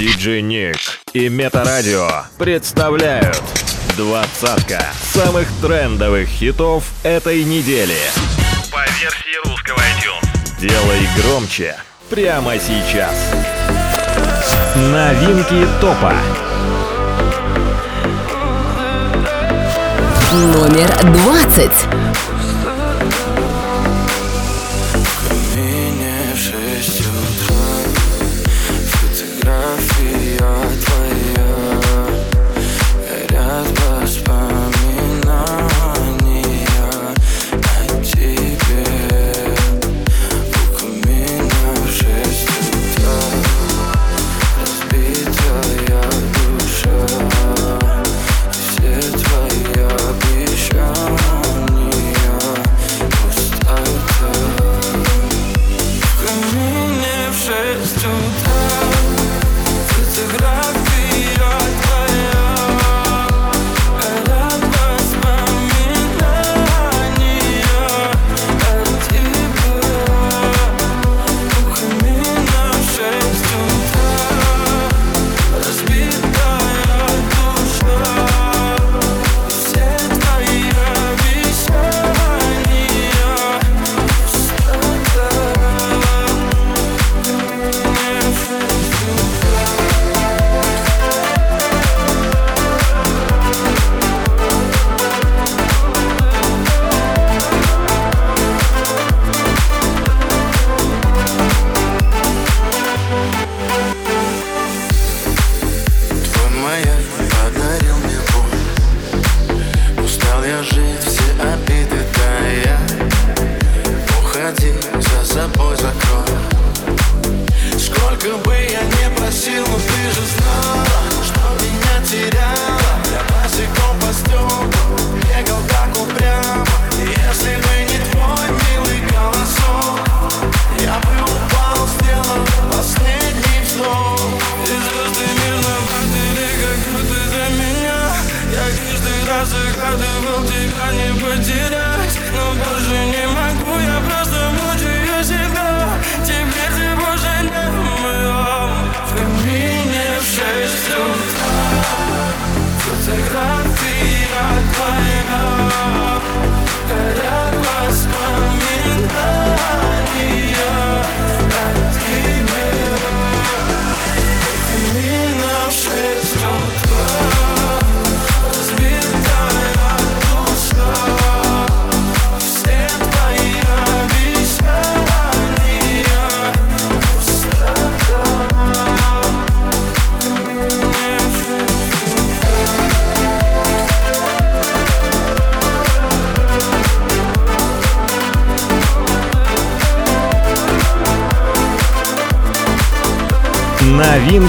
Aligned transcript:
Диджей 0.00 0.40
Ник 0.40 0.78
и 1.12 1.28
Метарадио 1.28 2.08
представляют 2.38 3.42
двадцатка 3.98 4.82
самых 5.12 5.46
трендовых 5.60 6.26
хитов 6.26 6.84
этой 7.02 7.44
недели. 7.44 7.98
По 8.72 8.80
версии 8.98 9.46
русского 9.46 9.76
iTunes. 9.76 10.58
Делай 10.58 11.06
громче 11.18 11.76
прямо 12.08 12.58
сейчас. 12.58 13.14
Новинки 14.74 15.68
топа. 15.82 16.14
Номер 20.32 21.12
двадцать. 21.12 22.29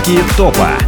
новинки 0.01 0.23
топа. 0.35 0.80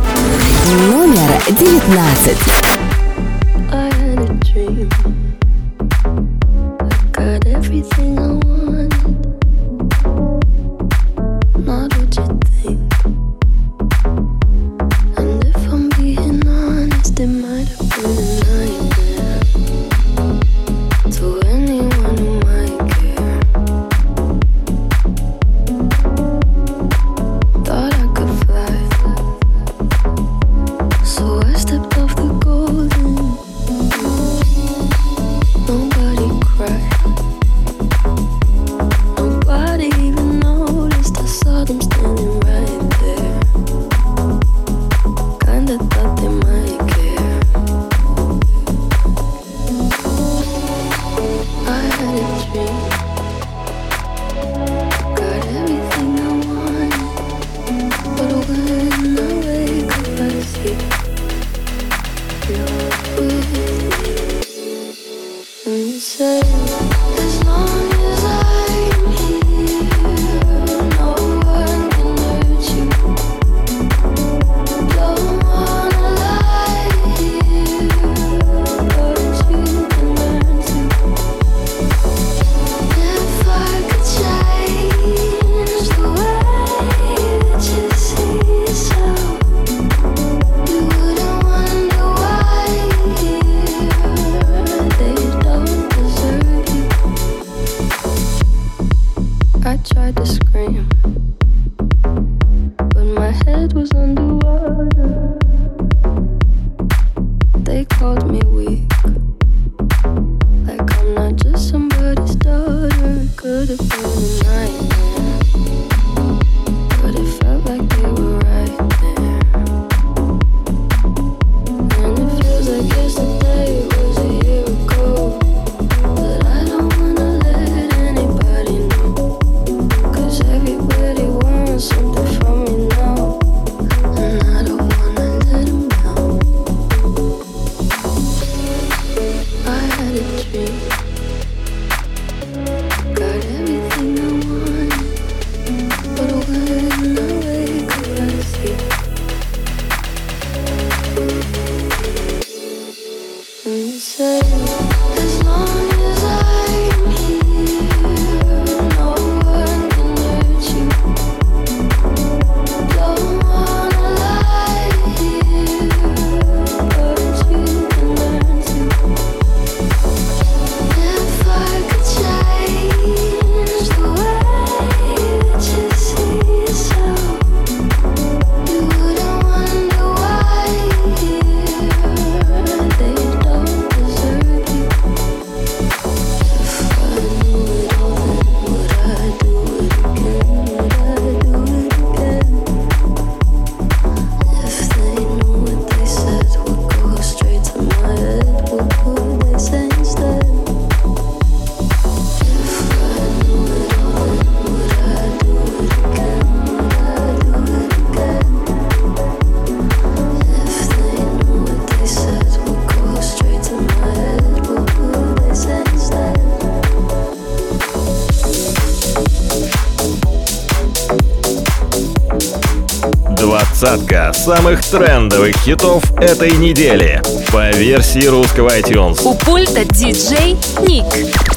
самых 224.43 224.83
трендовых 224.83 225.55
хитов 225.63 226.03
этой 226.19 226.51
недели 226.51 227.21
по 227.49 227.69
версии 227.77 228.25
русского 228.25 228.77
iTunes. 228.77 229.21
У 229.23 229.35
пульта 229.35 229.85
диджей 229.85 230.57
Ник. 230.85 231.05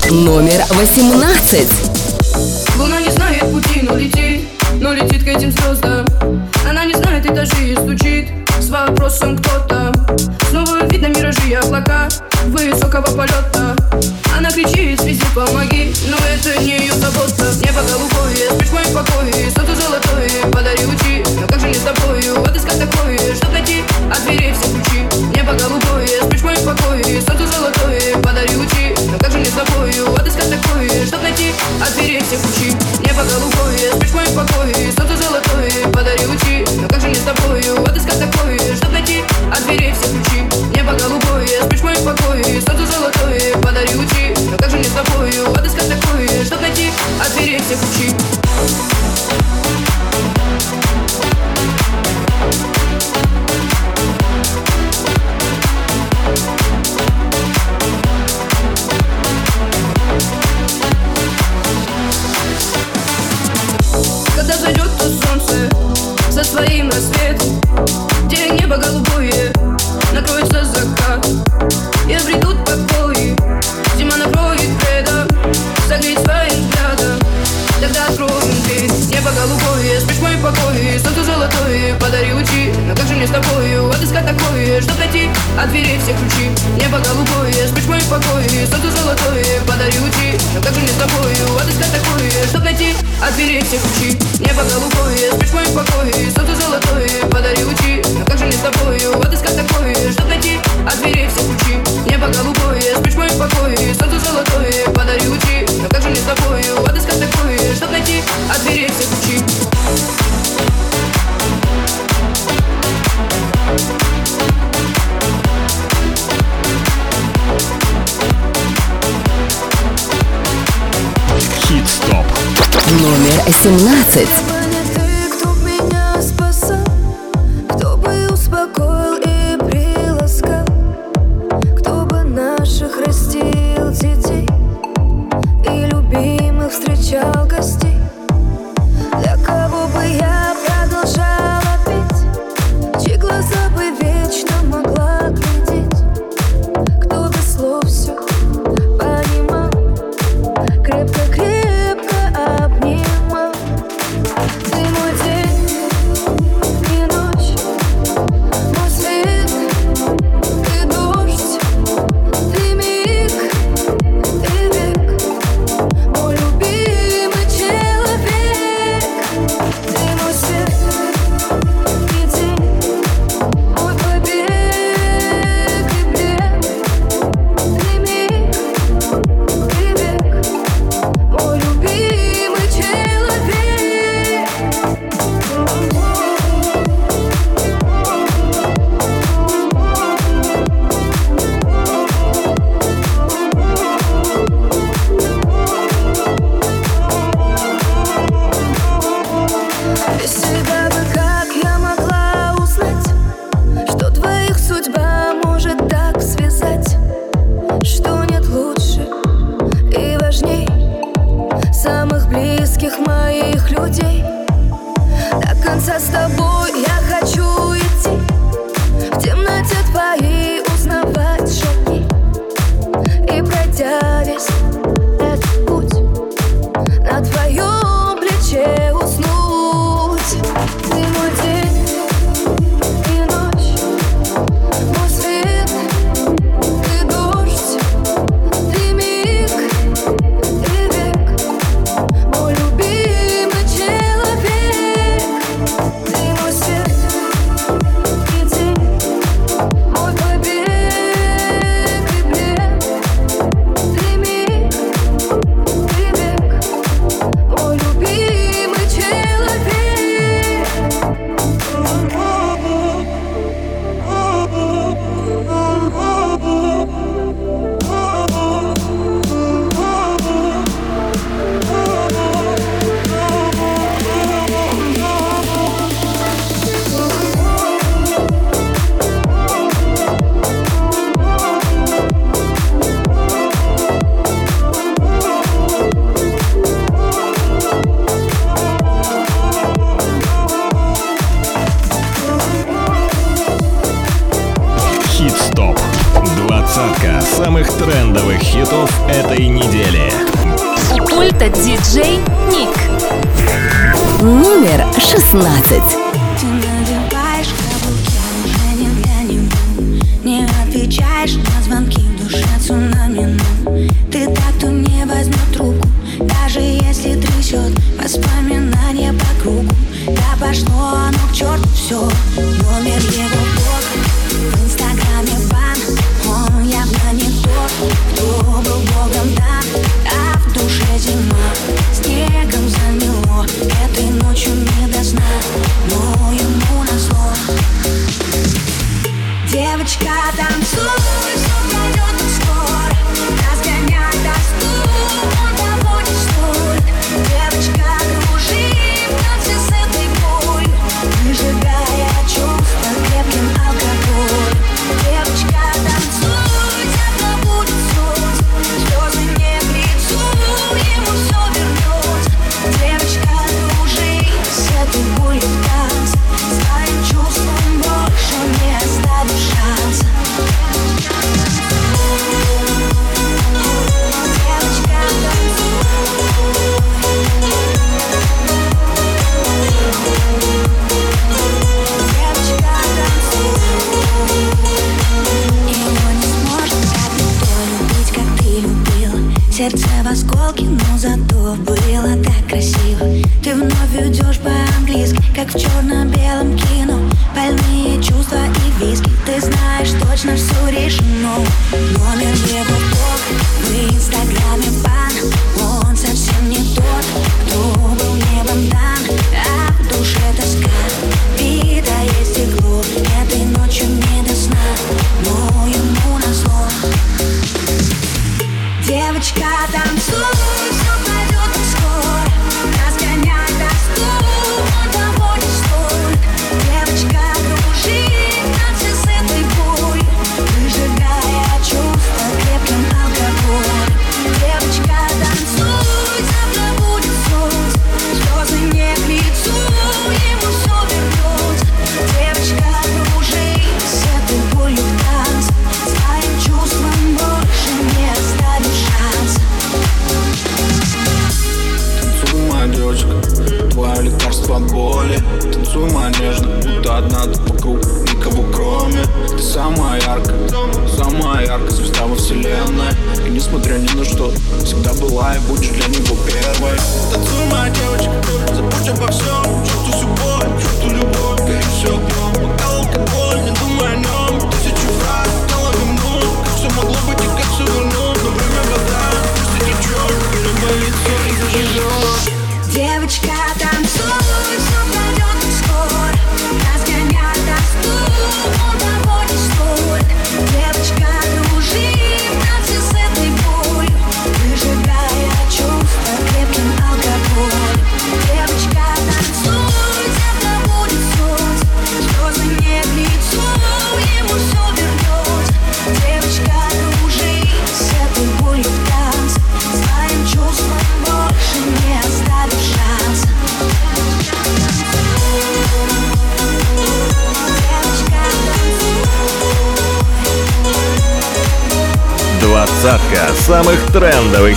Номер 0.09 0.63
18. 0.71 1.69
Луна 2.79 3.01
не 3.01 3.11
знает 3.11 3.41
пути, 3.51 3.83
но 3.83 3.97
летит, 3.97 4.49
но 4.75 4.93
летит 4.93 5.25
к 5.25 5.27
этим 5.27 5.51
звездам. 5.51 6.07
Она 6.69 6.85
не 6.85 6.95
знает 6.95 7.27
этажи 7.27 7.73
и 7.73 7.75
стучит 7.75 8.29
с 8.61 8.71
вопросом 8.71 9.37
кто 9.37 9.59
там. 9.69 9.93
Снова 10.51 10.87
видно 10.87 11.07
миражи 11.09 11.49
и 11.49 11.55
облака 11.55 12.07
высокого 12.45 13.17
полета. 13.17 13.46
Скорее 24.37 24.66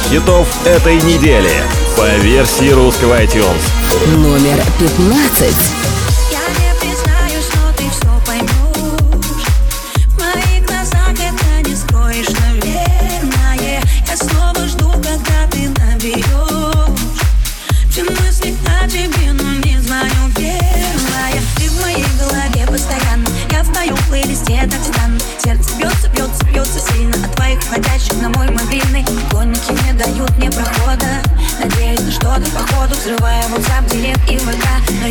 хитов 0.09 0.65
этой 0.65 0.95
недели 1.01 1.51
по 1.95 2.07
версии 2.23 2.71
русского 2.71 3.21
iTunes. 3.21 3.61
Номер 4.17 4.59
15. 4.79 5.78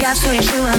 absolutely 0.09 0.41
you. 0.57 0.77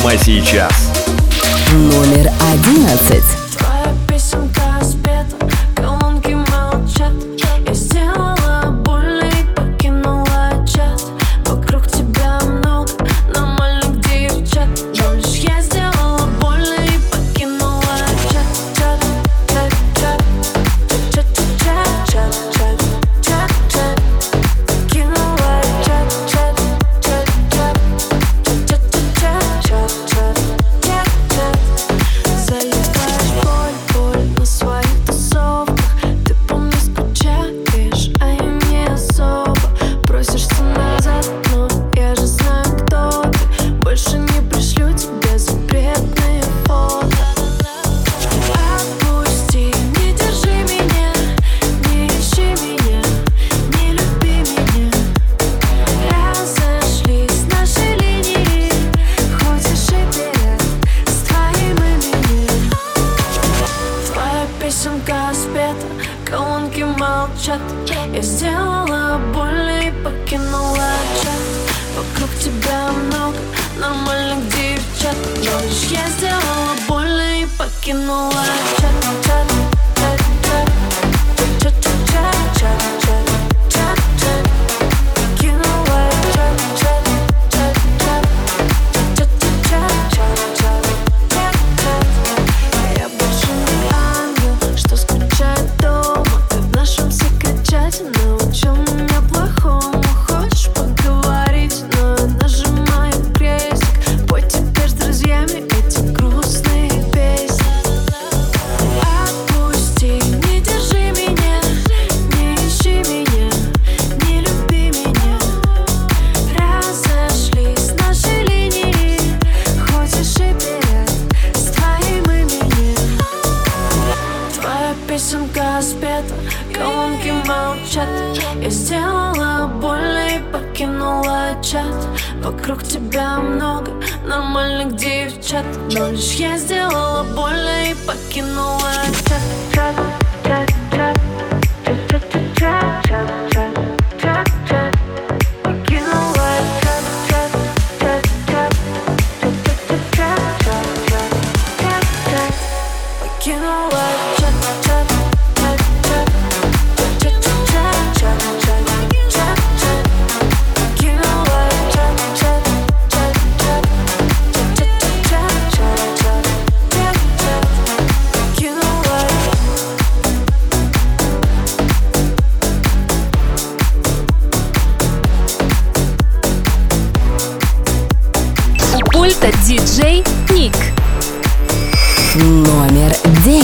прямо 0.00 0.16
сейчас. 0.18 0.72
Номер 1.72 2.30
одиннадцать. 2.52 3.39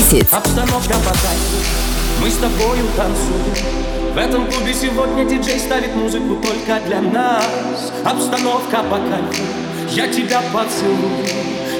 Хит. 0.08 0.32
Обстановка 0.32 0.94
потает, 0.98 1.40
мы 2.22 2.30
с 2.30 2.36
тобою 2.36 2.86
танцуем. 2.96 4.14
В 4.14 4.16
этом 4.16 4.48
клубе 4.48 4.72
сегодня 4.72 5.24
диджей 5.24 5.58
ставит 5.58 5.96
музыку 5.96 6.36
только 6.36 6.80
для 6.86 7.00
нас. 7.00 7.90
Обстановка 8.04 8.84
по 8.84 8.98
кайфу, 8.98 9.42
я 9.90 10.06
тебя 10.06 10.42
поцелую. 10.52 11.26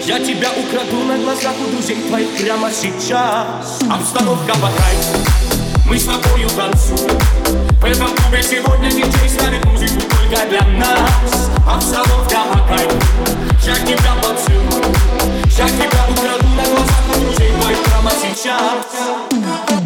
Я 0.05 0.19
тебя 0.19 0.49
украду 0.51 1.05
на 1.05 1.19
глазах 1.19 1.55
у 1.65 1.71
друзей 1.71 1.97
твоих 2.09 2.29
прямо 2.37 2.69
сейчас. 2.73 3.81
Обстановка 3.89 4.55
по 4.55 4.71
кайфу 4.71 5.66
мы 5.87 5.99
с 5.99 6.05
тобою 6.05 6.49
танцуем. 6.51 7.19
В 7.81 7.85
этом 7.85 8.09
клубе 8.17 8.43
сегодня 8.43 8.91
диджей 8.91 9.29
ставит 9.29 9.65
музыку 9.65 10.01
только 10.01 10.47
для 10.49 10.63
нас. 10.79 11.51
А 11.67 11.75
в 11.75 11.77
Обстановка 11.77 12.39
на 12.55 12.67
кайфу 12.69 12.97
Я 13.65 13.75
тебя 13.75 14.15
поцелую 14.23 14.95
Я 15.57 15.69
тебя 15.69 16.07
украду 16.09 16.49
на 16.57 16.65
глазах 16.65 17.05
у 17.09 17.21
друзей 17.21 17.53
моих 17.63 17.83
прямо 17.85 18.11
сейчас. 18.11 19.86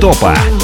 Топа. 0.00 0.55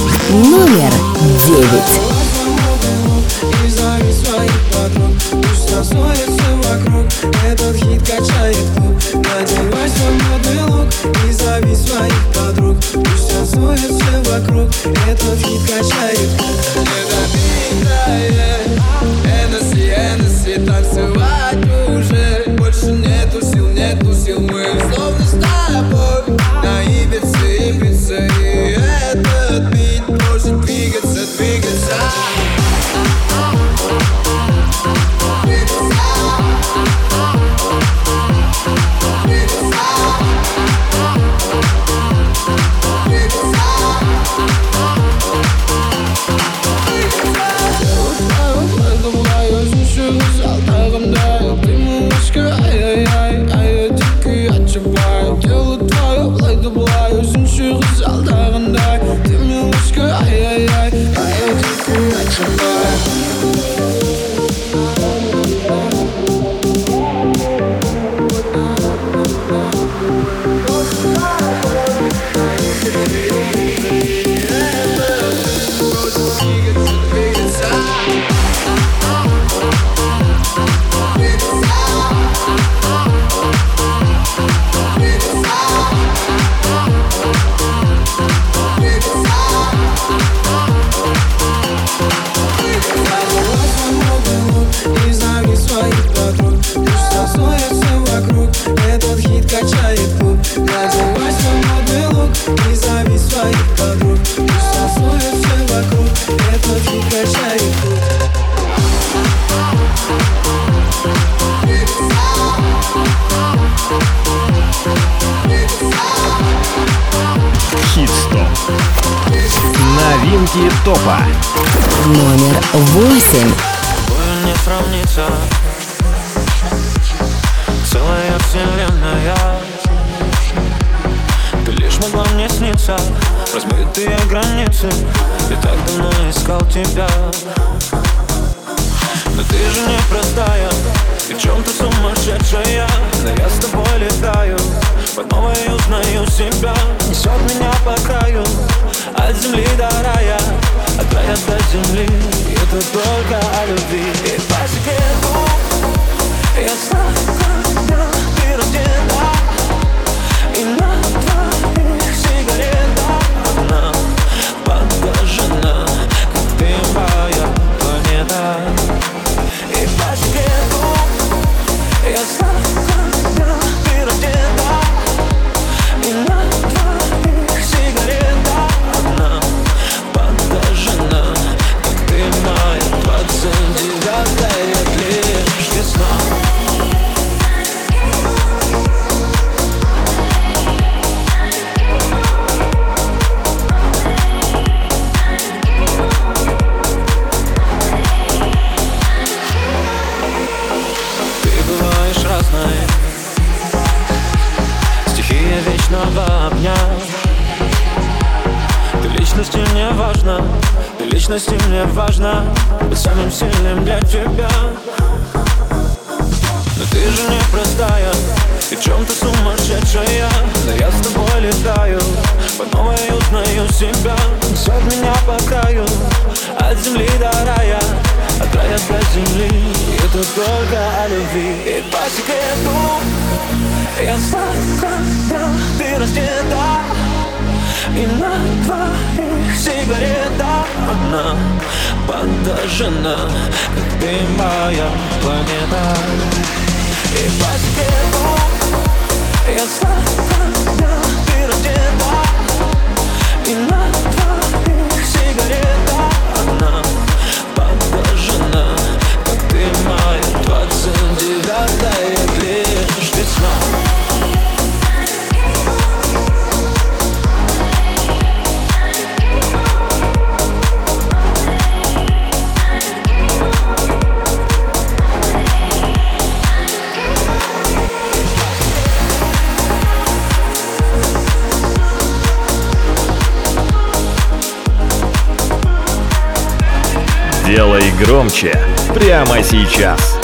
Делай 287.47 287.91
громче 288.01 288.53
прямо 288.95 289.43
сейчас. 289.43 290.19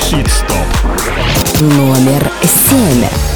Хит-стоп. 0.00 0.56
Номер 1.60 2.30
семь. 2.42 3.33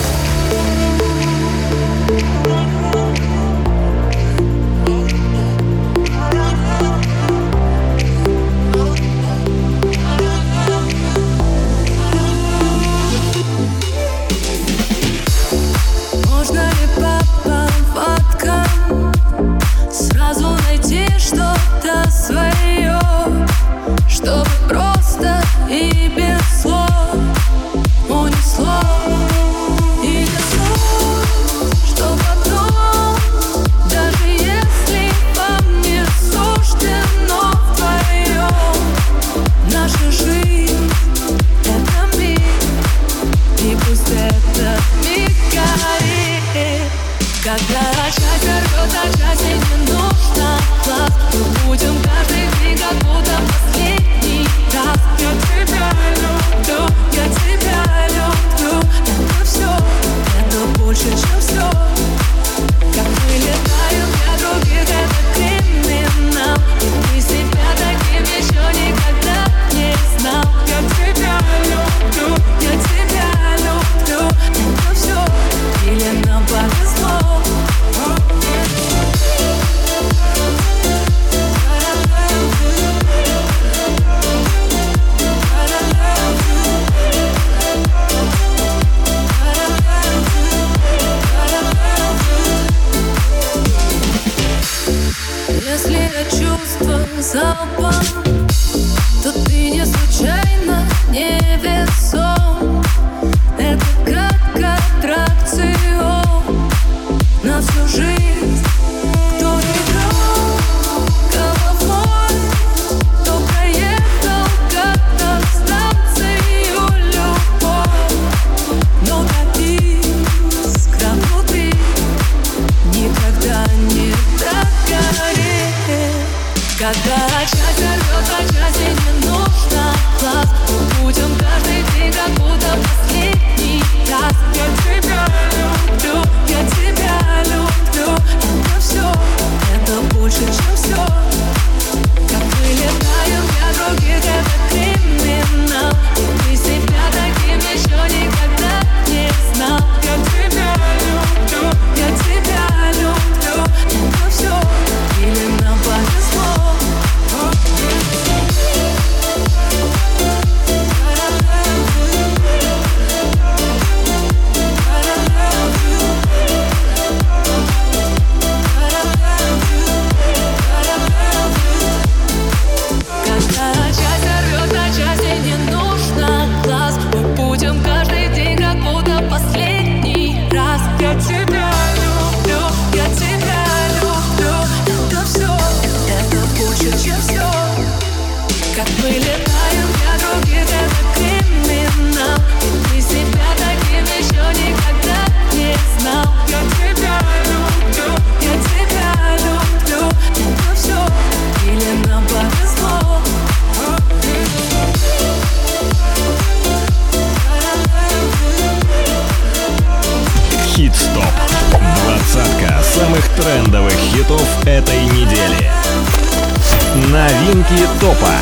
Новинки 217.38 217.86
топа. 218.00 218.32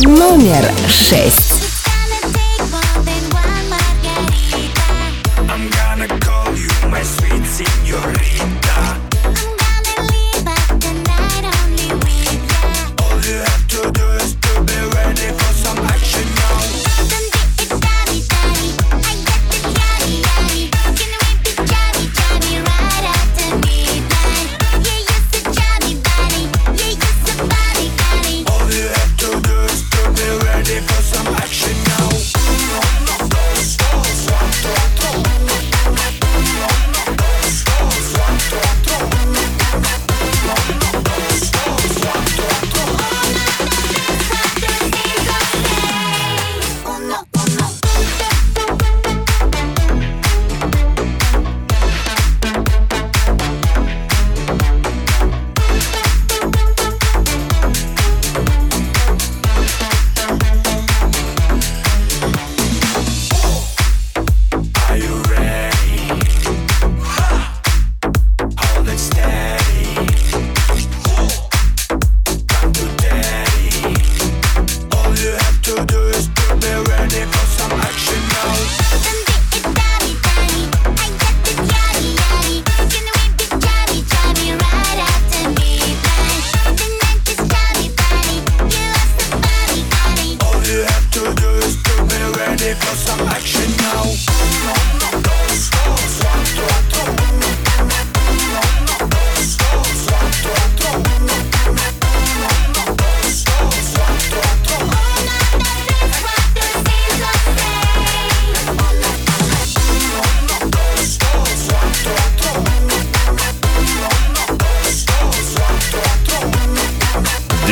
Номер 0.00 0.64
шесть. 0.88 1.61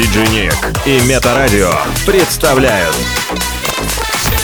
Диджей 0.01 0.29
Ник 0.29 0.55
и 0.87 0.99
Метарадио 1.03 1.75
представляют 2.07 2.97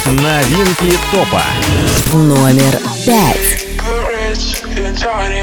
Новинки 0.04 0.98
топа. 1.10 1.42
Номер 2.12 2.78
пять. 3.06 3.64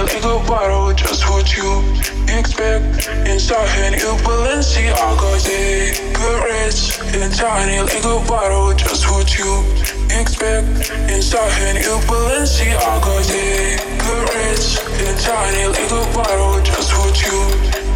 Like 0.03 0.23
a 0.23 0.39
bottle, 0.45 0.93
just 0.93 1.27
what 1.27 1.57
you 1.57 1.81
expect. 2.27 3.07
Inside 3.25 3.99
you 3.99 4.13
Balenciaga, 4.23 5.31
yeah. 5.47 5.95
Good 6.13 6.43
rich 6.43 6.99
like 7.09 8.05
a 8.05 8.19
bottle, 8.27 8.73
just 8.75 9.09
what 9.09 9.35
you 9.35 9.63
expect. 10.11 10.91
Inside 11.09 11.81
you 11.83 11.97
Balenciaga, 12.05 13.15
yeah. 13.33 13.81
Good 13.97 14.29
rich 14.35 14.77
like 15.09 15.91
a 15.91 16.13
bottle, 16.13 16.61
just 16.61 16.93
what 16.99 17.19
you 17.19 17.47
expect. 17.47 17.82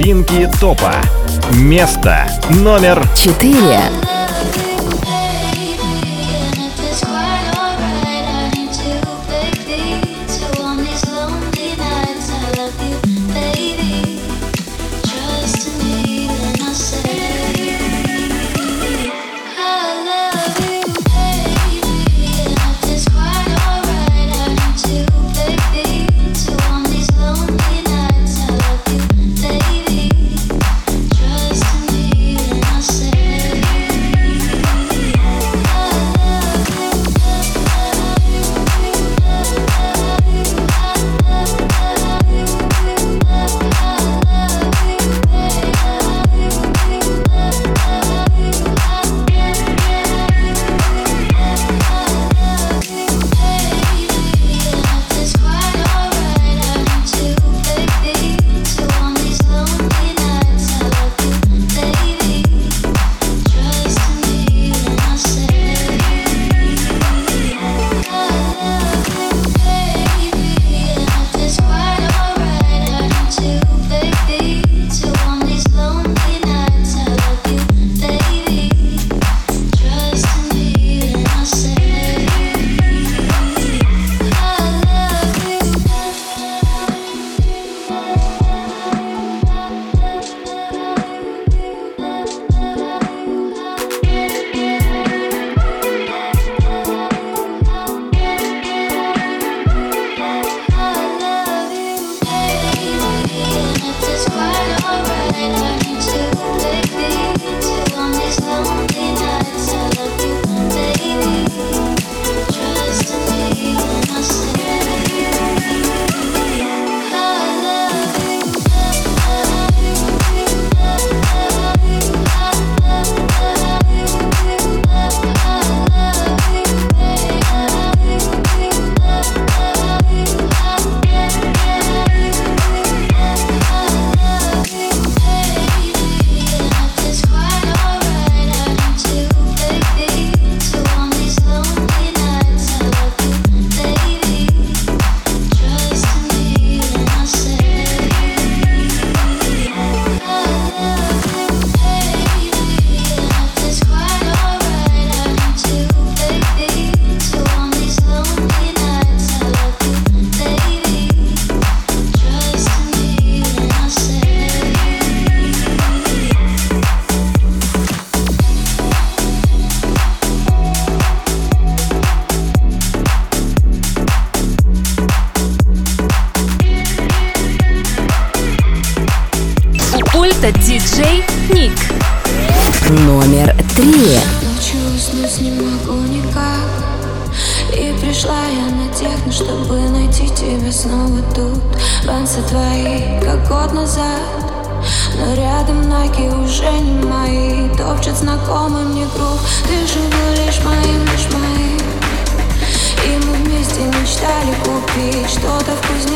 Новинки 0.00 0.48
топа. 0.58 0.94
Место 1.52 2.26
номер 2.48 3.06
четыре. 3.14 4.09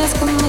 Что-то 0.06 0.26
в 0.26 0.43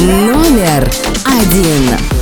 Номер 0.00 0.90
один. 1.26 2.19